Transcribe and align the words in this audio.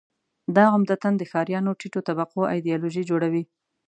دا 0.55 0.65
عمدتاً 0.75 1.09
د 1.17 1.21
ښاریانو 1.31 1.77
ټیټو 1.79 2.01
طبقو 2.07 2.41
ایدیالوژي 2.53 3.03
جوړوي. 3.09 3.43